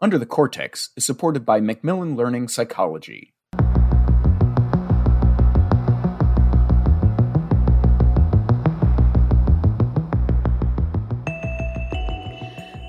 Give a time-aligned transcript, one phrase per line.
[0.00, 3.32] Under the Cortex is supported by Macmillan Learning Psychology.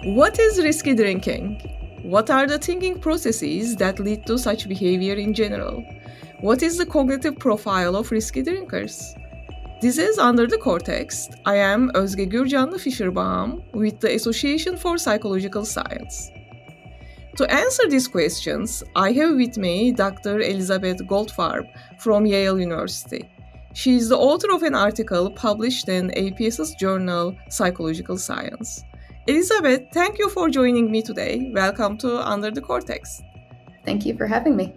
[0.03, 1.59] What is risky drinking?
[2.03, 5.83] What are the thinking processes that lead to such behavior in general?
[6.41, 9.15] What is the cognitive profile of risky drinkers?
[9.81, 11.27] This is Under the Cortex.
[11.47, 16.29] I am Özge Gürcanlı Fischerbaum with the Association for Psychological Science.
[17.39, 20.41] To answer these questions, I have with me Dr.
[20.41, 21.63] Elizabeth Goldfarb
[21.97, 23.31] from Yale University.
[23.73, 28.83] She is the author of an article published in APS's journal Psychological Science.
[29.25, 31.49] Elizabeth, thank you for joining me today.
[31.55, 33.21] Welcome to Under the Cortex.
[33.85, 34.75] Thank you for having me.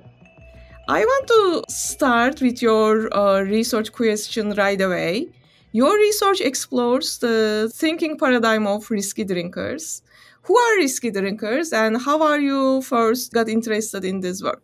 [0.86, 5.26] I want to start with your uh, research question right away.
[5.72, 10.02] Your research explores the thinking paradigm of risky drinkers.
[10.42, 14.62] Who are risky drinkers and how are you first got interested in this work?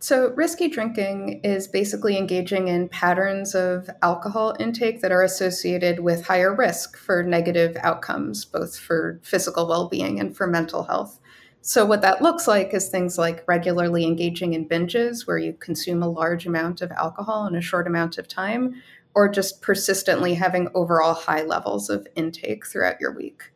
[0.00, 6.26] So, risky drinking is basically engaging in patterns of alcohol intake that are associated with
[6.26, 11.20] higher risk for negative outcomes, both for physical well being and for mental health.
[11.62, 16.02] So, what that looks like is things like regularly engaging in binges where you consume
[16.02, 18.80] a large amount of alcohol in a short amount of time,
[19.14, 23.52] or just persistently having overall high levels of intake throughout your week.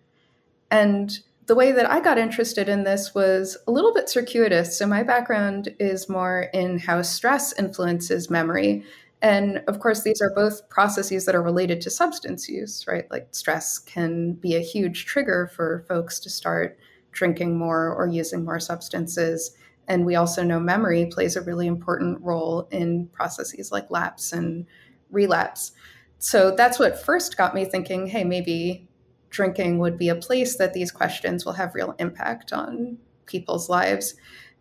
[0.71, 4.79] And the way that I got interested in this was a little bit circuitous.
[4.79, 8.85] So, my background is more in how stress influences memory.
[9.21, 13.09] And of course, these are both processes that are related to substance use, right?
[13.11, 16.79] Like, stress can be a huge trigger for folks to start
[17.13, 19.55] drinking more or using more substances.
[19.87, 24.67] And we also know memory plays a really important role in processes like lapse and
[25.13, 25.73] relapse.
[26.19, 28.89] So that's what first got me thinking hey, maybe
[29.31, 34.15] drinking would be a place that these questions will have real impact on people's lives.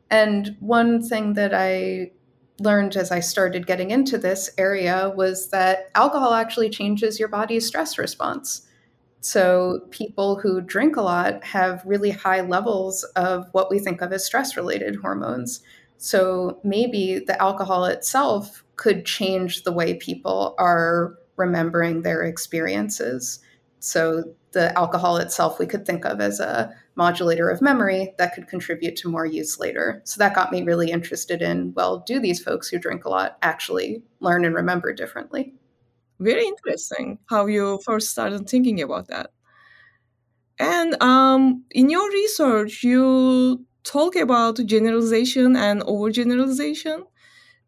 [0.09, 2.11] And one thing that I
[2.59, 7.65] learned as I started getting into this area was that alcohol actually changes your body's
[7.67, 8.67] stress response.
[9.23, 14.11] So, people who drink a lot have really high levels of what we think of
[14.11, 15.61] as stress related hormones.
[15.97, 23.39] So, maybe the alcohol itself could change the way people are remembering their experiences.
[23.79, 28.47] So, the alcohol itself we could think of as a modulator of memory that could
[28.47, 30.01] contribute to more use later.
[30.03, 33.37] So, that got me really interested in well, do these folks who drink a lot
[33.41, 35.53] actually learn and remember differently?
[36.21, 39.31] very interesting how you first started thinking about that.
[40.59, 47.05] And um, in your research, you talk about generalization and overgeneralization.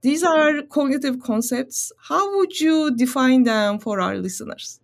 [0.03, 1.91] These are cognitive concepts.
[1.97, 4.79] How would you define them for our listeners?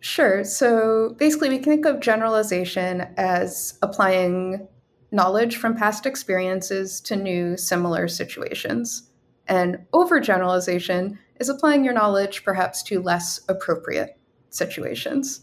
[0.00, 0.42] Sure.
[0.42, 4.66] So basically, we can think of generalization as applying
[5.12, 9.10] knowledge from past experiences to new similar situations.
[9.46, 14.18] And overgeneralization is applying your knowledge perhaps to less appropriate
[14.48, 15.42] situations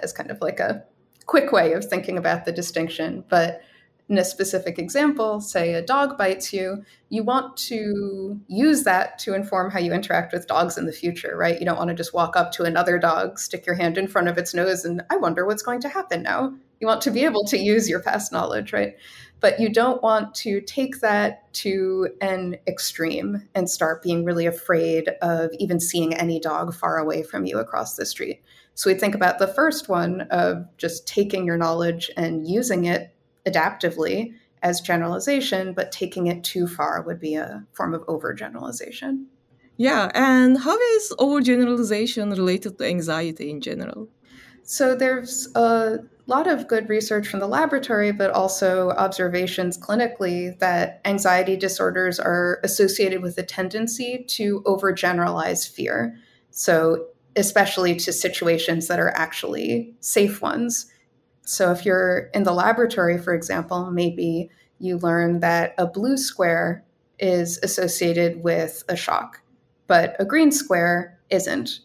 [0.00, 0.84] as kind of like a
[1.26, 3.24] quick way of thinking about the distinction.
[3.28, 3.60] But
[4.08, 9.34] in a specific example, say a dog bites you, you want to use that to
[9.34, 11.58] inform how you interact with dogs in the future, right?
[11.58, 14.28] You don't want to just walk up to another dog, stick your hand in front
[14.28, 16.54] of its nose, and I wonder what's going to happen now.
[16.80, 18.94] You want to be able to use your past knowledge, right?
[19.40, 25.10] But you don't want to take that to an extreme and start being really afraid
[25.20, 28.42] of even seeing any dog far away from you across the street.
[28.74, 33.12] So we think about the first one of just taking your knowledge and using it
[33.50, 39.26] adaptively as generalization, but taking it too far would be a form of overgeneralization.
[39.76, 44.08] Yeah, and how is overgeneralization related to anxiety in general?
[44.64, 51.00] So there's a lot of good research from the laboratory, but also observations clinically that
[51.04, 56.16] anxiety disorders are associated with a tendency to overgeneralize fear.
[56.50, 57.06] So,
[57.36, 60.92] especially to situations that are actually safe ones.
[61.48, 66.84] So, if you're in the laboratory, for example, maybe you learn that a blue square
[67.18, 69.40] is associated with a shock,
[69.86, 71.80] but a green square isn't.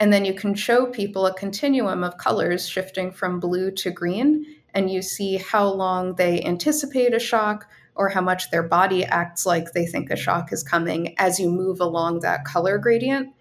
[0.00, 4.44] And then you can show people a continuum of colors shifting from blue to green,
[4.74, 9.46] and you see how long they anticipate a shock or how much their body acts
[9.46, 13.32] like they think a shock is coming as you move along that color gradient.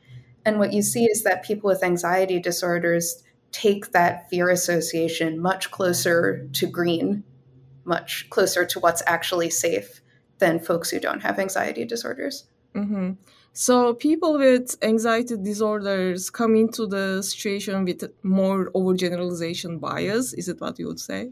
[0.46, 5.72] And what you see is that people with anxiety disorders take that fear association much
[5.72, 7.24] closer to green,
[7.86, 10.02] much closer to what's actually safe
[10.40, 12.46] than folks who don't have anxiety disorders.
[12.76, 13.14] Mm-hmm.
[13.54, 20.34] So people with anxiety disorders come into the situation with more overgeneralization bias.
[20.34, 21.32] Is it what you would say?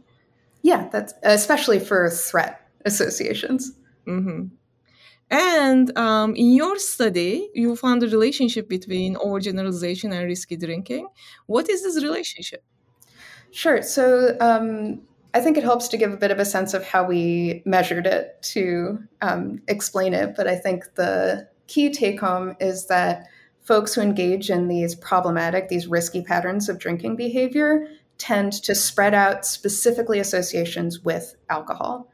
[0.63, 3.73] Yeah, that's especially for threat associations.
[4.07, 4.45] Mm-hmm.
[5.29, 11.07] And um, in your study, you found a relationship between overgeneralization and risky drinking.
[11.47, 12.63] What is this relationship?
[13.51, 13.81] Sure.
[13.81, 15.01] So um,
[15.33, 18.05] I think it helps to give a bit of a sense of how we measured
[18.05, 20.35] it to um, explain it.
[20.35, 23.27] But I think the key take home is that
[23.61, 27.87] folks who engage in these problematic, these risky patterns of drinking behavior
[28.17, 32.11] tend to spread out specifically associations with alcohol.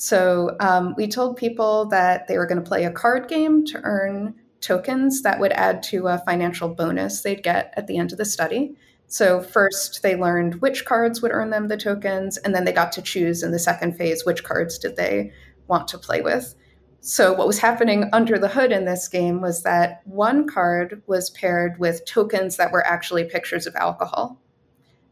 [0.00, 3.80] So um, we told people that they were going to play a card game to
[3.82, 8.16] earn tokens that would add to a financial bonus they'd get at the end of
[8.16, 8.74] the study.
[9.08, 12.92] So first they learned which cards would earn them the tokens, and then they got
[12.92, 15.32] to choose in the second phase which cards did they
[15.66, 16.54] want to play with.
[17.00, 21.28] So what was happening under the hood in this game was that one card was
[21.28, 24.40] paired with tokens that were actually pictures of alcohol.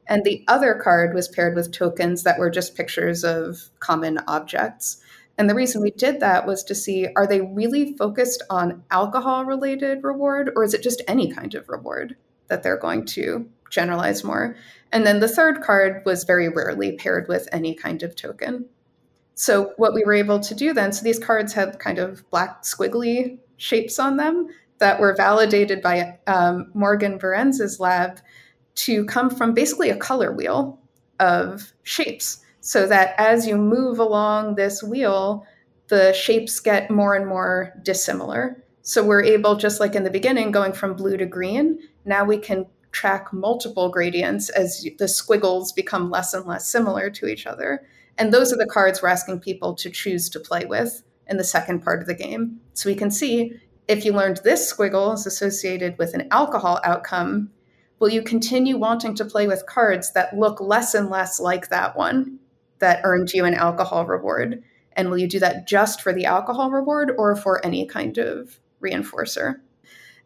[0.08, 5.02] And the other card was paired with tokens that were just pictures of common objects.
[5.36, 9.44] And the reason we did that was to see are they really focused on alcohol
[9.44, 12.16] related reward or is it just any kind of reward
[12.48, 14.56] that they're going to generalize more?
[14.90, 18.64] And then the third card was very rarely paired with any kind of token.
[19.34, 22.64] So, what we were able to do then, so these cards had kind of black
[22.64, 28.18] squiggly shapes on them that were validated by um, Morgan Barense's lab
[28.78, 30.78] to come from basically a color wheel
[31.18, 35.44] of shapes so that as you move along this wheel,
[35.88, 38.62] the shapes get more and more dissimilar.
[38.82, 42.38] So we're able, just like in the beginning, going from blue to green, now we
[42.38, 47.86] can track multiple gradients as the squiggles become less and less similar to each other.
[48.16, 51.44] And those are the cards we're asking people to choose to play with in the
[51.44, 52.60] second part of the game.
[52.74, 57.50] So we can see if you learned this squiggle is associated with an alcohol outcome,
[57.98, 61.96] will you continue wanting to play with cards that look less and less like that
[61.96, 62.38] one
[62.78, 64.62] that earned you an alcohol reward?
[64.92, 68.58] And will you do that just for the alcohol reward or for any kind of
[68.82, 69.56] reinforcer?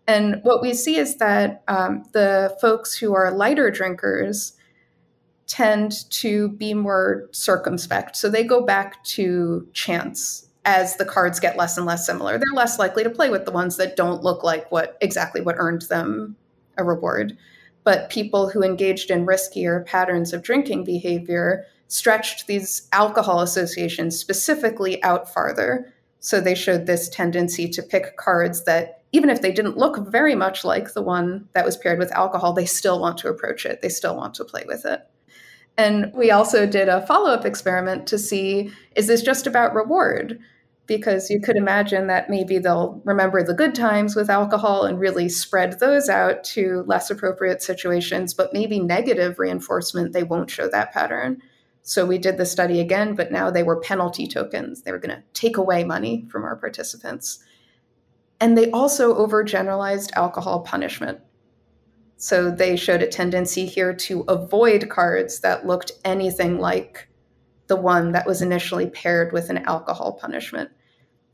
[0.07, 4.55] And what we see is that um, the folks who are lighter drinkers
[5.47, 8.17] tend to be more circumspect.
[8.17, 12.39] So they go back to chance as the cards get less and less similar.
[12.39, 15.57] They're less likely to play with the ones that don't look like what exactly what
[15.59, 16.37] earned them
[16.79, 17.37] a reward
[17.85, 25.03] but people who engaged in riskier patterns of drinking behavior stretched these alcohol associations specifically
[25.03, 25.93] out farther.
[26.21, 30.35] So they showed this tendency to pick cards that, even if they didn't look very
[30.35, 33.83] much like the one that was paired with alcohol, they still want to approach it.
[33.83, 35.07] They still want to play with it.
[35.77, 40.39] And we also did a follow up experiment to see is this just about reward?
[40.87, 45.29] Because you could imagine that maybe they'll remember the good times with alcohol and really
[45.29, 50.93] spread those out to less appropriate situations, but maybe negative reinforcement, they won't show that
[50.93, 51.41] pattern.
[51.83, 54.83] So we did the study again, but now they were penalty tokens.
[54.83, 57.45] They were going to take away money from our participants.
[58.41, 61.21] And they also overgeneralized alcohol punishment.
[62.17, 67.09] So they showed a tendency here to avoid cards that looked anything like
[67.73, 70.69] the one that was initially paired with an alcohol punishment.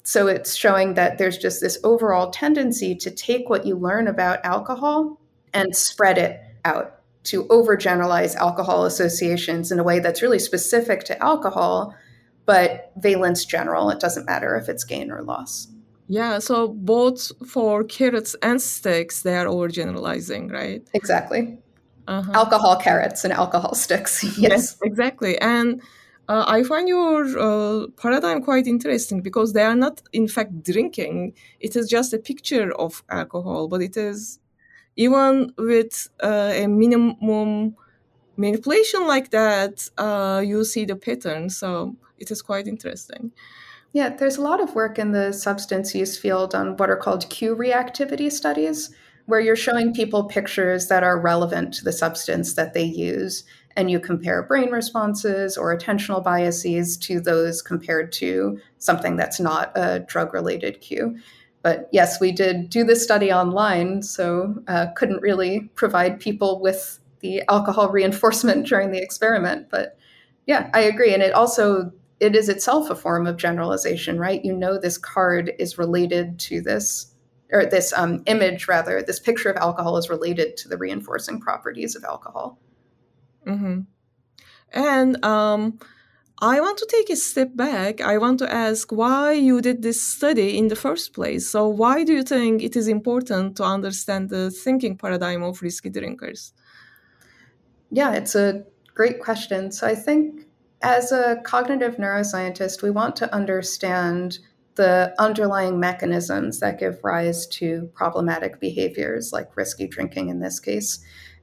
[0.04, 4.38] So it's showing that there's just this overall tendency to take what you learn about
[4.44, 5.20] alcohol
[5.52, 11.20] and spread it out to overgeneralize alcohol associations in a way that's really specific to
[11.20, 11.92] alcohol,
[12.46, 13.90] but valence general.
[13.90, 15.66] It doesn't matter if it's gain or loss.
[16.06, 20.86] Yeah, so both for carrots and sticks, they are overgeneralizing, right?
[20.94, 21.58] Exactly.
[22.06, 22.32] Uh-huh.
[22.32, 24.22] Alcohol carrots and alcohol sticks.
[24.38, 24.38] yes.
[24.38, 25.38] yes, exactly.
[25.40, 25.82] And
[26.28, 31.34] uh, I find your uh, paradigm quite interesting because they are not, in fact, drinking.
[31.58, 34.38] It is just a picture of alcohol, but it is
[34.96, 37.76] even with uh, a minimum
[38.36, 41.48] manipulation like that, uh, you see the pattern.
[41.48, 43.32] So it is quite interesting.
[43.92, 47.30] Yeah, there's a lot of work in the substance use field on what are called
[47.30, 48.90] cue reactivity studies,
[49.26, 53.44] where you're showing people pictures that are relevant to the substance that they use
[53.78, 59.70] and you compare brain responses or attentional biases to those compared to something that's not
[59.76, 61.16] a drug related cue.
[61.62, 66.98] But yes, we did do this study online, so uh, couldn't really provide people with
[67.20, 69.68] the alcohol reinforcement during the experiment.
[69.70, 69.96] But
[70.46, 71.14] yeah, I agree.
[71.14, 74.44] And it also it is itself a form of generalization, right?
[74.44, 77.14] You know, this card is related to this,
[77.52, 81.94] or this um, image rather, this picture of alcohol is related to the reinforcing properties
[81.94, 82.58] of alcohol.
[83.48, 83.80] Mm-hmm.
[84.72, 85.78] And um,
[86.40, 88.00] I want to take a step back.
[88.00, 91.48] I want to ask why you did this study in the first place.
[91.48, 95.90] So, why do you think it is important to understand the thinking paradigm of risky
[95.90, 96.52] drinkers?
[97.90, 98.64] Yeah, it's a
[98.94, 99.72] great question.
[99.72, 100.46] So, I think
[100.82, 104.38] as a cognitive neuroscientist, we want to understand
[104.76, 111.00] the underlying mechanisms that give rise to problematic behaviors like risky drinking in this case.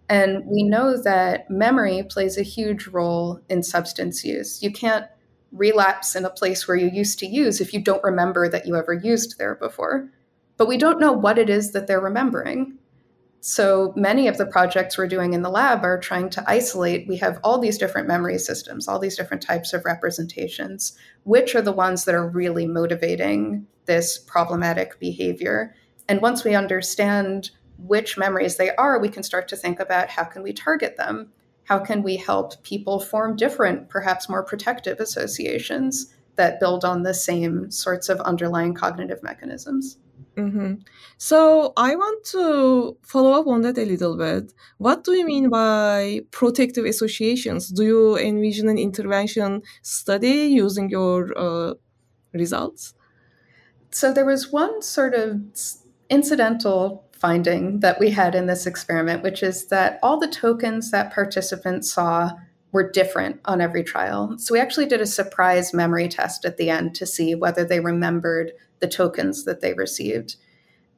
[0.09, 4.61] And we know that memory plays a huge role in substance use.
[4.61, 5.05] You can't
[5.51, 8.75] relapse in a place where you used to use if you don't remember that you
[8.75, 10.09] ever used there before.
[10.57, 12.77] But we don't know what it is that they're remembering.
[13.41, 17.07] So many of the projects we're doing in the lab are trying to isolate.
[17.07, 20.97] We have all these different memory systems, all these different types of representations.
[21.23, 25.75] Which are the ones that are really motivating this problematic behavior?
[26.09, 30.23] And once we understand which memories they are, we can start to think about how
[30.23, 31.31] can we target them?
[31.65, 37.13] How can we help people form different, perhaps more protective associations that build on the
[37.13, 39.97] same sorts of underlying cognitive mechanisms?
[40.35, 40.75] Mm-hmm.
[41.17, 44.53] So I want to follow up on that a little bit.
[44.77, 47.69] What do you mean by protective associations?
[47.69, 51.73] Do you envision an intervention study using your uh,
[52.33, 52.93] results?
[53.91, 55.39] So there was one sort of
[56.09, 61.13] incidental finding that we had in this experiment, which is that all the tokens that
[61.13, 62.31] participants saw
[62.71, 64.37] were different on every trial.
[64.37, 67.79] So we actually did a surprise memory test at the end to see whether they
[67.79, 70.35] remembered the tokens that they received.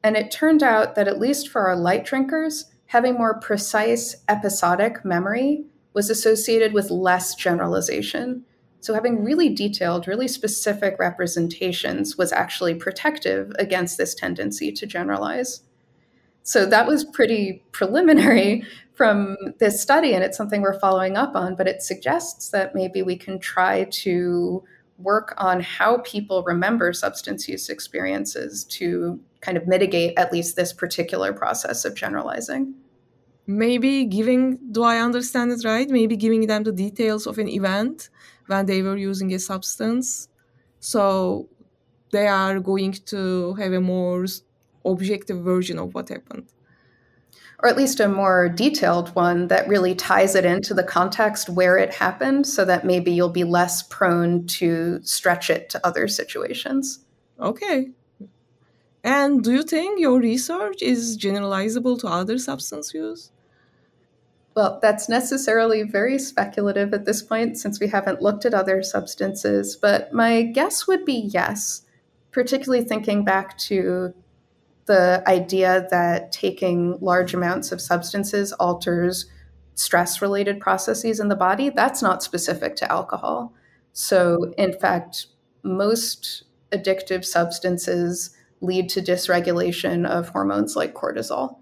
[0.02, 5.04] And it turned out that, at least for our light drinkers, having more precise episodic
[5.04, 8.44] memory was associated with less generalization.
[8.80, 15.62] So, having really detailed, really specific representations was actually protective against this tendency to generalize.
[16.48, 18.64] So, that was pretty preliminary
[18.94, 23.02] from this study, and it's something we're following up on, but it suggests that maybe
[23.02, 24.64] we can try to
[24.96, 30.72] work on how people remember substance use experiences to kind of mitigate at least this
[30.72, 32.72] particular process of generalizing.
[33.46, 35.90] Maybe giving, do I understand it right?
[35.90, 38.08] Maybe giving them the details of an event
[38.46, 40.30] when they were using a substance.
[40.80, 41.50] So
[42.10, 44.24] they are going to have a more
[44.84, 46.46] objective version of what happened
[47.60, 51.76] or at least a more detailed one that really ties it into the context where
[51.76, 57.00] it happened so that maybe you'll be less prone to stretch it to other situations.
[57.40, 57.90] Okay.
[59.02, 63.32] And do you think your research is generalizable to other substance use?
[64.54, 69.76] Well, that's necessarily very speculative at this point since we haven't looked at other substances,
[69.76, 71.82] but my guess would be yes,
[72.32, 74.14] particularly thinking back to
[74.88, 79.26] the idea that taking large amounts of substances alters
[79.74, 83.54] stress related processes in the body, that's not specific to alcohol.
[83.92, 85.26] So, in fact,
[85.62, 86.42] most
[86.72, 88.30] addictive substances
[88.60, 91.58] lead to dysregulation of hormones like cortisol.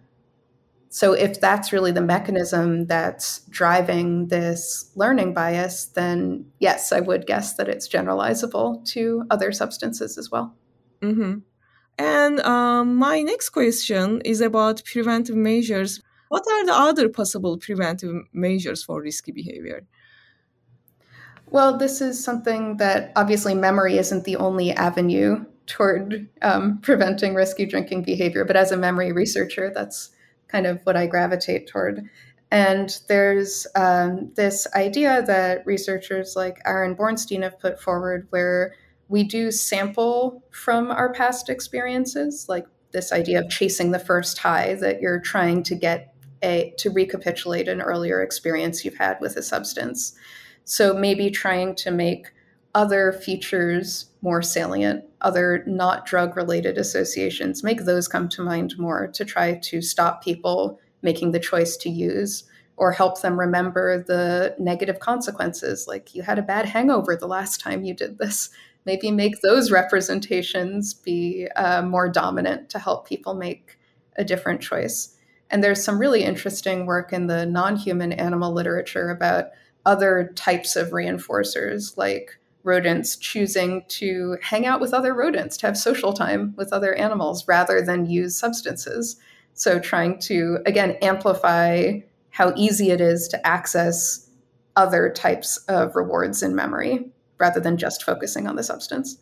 [0.88, 7.26] So, if that's really the mechanism that's driving this learning bias, then yes, I would
[7.26, 10.54] guess that it's generalizable to other substances as well.
[11.02, 11.40] Mm-hmm.
[11.98, 16.00] And um, my next question is about preventive measures.
[16.28, 19.86] What are the other possible preventive measures for risky behavior?
[21.48, 27.66] Well, this is something that obviously memory isn't the only avenue toward um, preventing risky
[27.66, 30.10] drinking behavior, but as a memory researcher, that's
[30.48, 32.08] kind of what I gravitate toward.
[32.50, 38.74] And there's um, this idea that researchers like Aaron Bornstein have put forward where
[39.08, 44.74] we do sample from our past experiences, like this idea of chasing the first high
[44.74, 49.42] that you're trying to get a to recapitulate an earlier experience you've had with a
[49.42, 50.14] substance.
[50.64, 52.32] So maybe trying to make
[52.74, 59.06] other features more salient, other not drug related associations, make those come to mind more
[59.08, 62.44] to try to stop people making the choice to use
[62.76, 67.60] or help them remember the negative consequences like you had a bad hangover the last
[67.60, 68.50] time you did this
[68.86, 73.76] maybe make those representations be uh, more dominant to help people make
[74.16, 75.14] a different choice.
[75.50, 79.46] And there's some really interesting work in the non human animal literature about
[79.84, 85.76] other types of reinforcers, like rodents choosing to hang out with other rodents, to have
[85.76, 89.16] social time with other animals rather than use substances.
[89.54, 92.00] So, trying to, again, amplify
[92.30, 94.28] how easy it is to access
[94.74, 99.18] other types of rewards in memory rather than just focusing on the substance.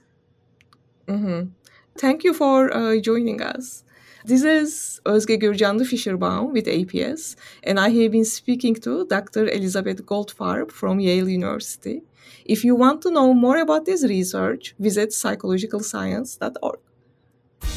[1.07, 1.51] Mm-hmm.
[1.99, 3.85] Thank you for uh, joining us.
[4.27, 9.47] This is Özge Gürcanlı Fischerbaum with APS, and I have been speaking to Dr.
[9.49, 12.03] Elizabeth Goldfarb from Yale University.
[12.47, 16.79] If you want to know more about this research, visit psychologicalscience.org.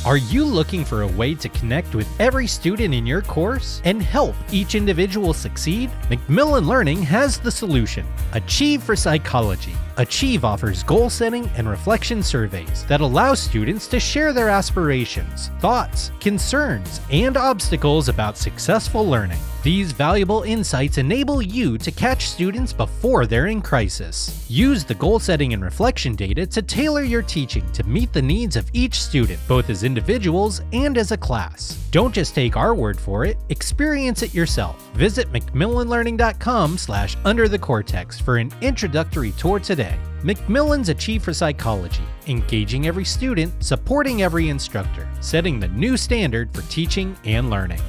[0.05, 4.01] Are you looking for a way to connect with every student in your course and
[4.01, 5.91] help each individual succeed?
[6.09, 9.73] Macmillan Learning has the solution Achieve for Psychology.
[9.97, 16.11] Achieve offers goal setting and reflection surveys that allow students to share their aspirations, thoughts,
[16.21, 19.39] concerns, and obstacles about successful learning.
[19.67, 24.45] These valuable insights enable you to catch students before they're in crisis.
[24.49, 28.55] Use the goal setting and reflection data to tailor your teaching to meet the needs
[28.55, 31.85] of each student, both as individuals and as a class.
[31.91, 34.89] Don't just take our word for it, experience it yourself.
[34.93, 39.99] Visit macmillanlearning.com slash under the cortex for an introductory tour today.
[40.23, 46.61] Macmillan's Achieve for Psychology, engaging every student, supporting every instructor, setting the new standard for
[46.69, 47.81] teaching and learning.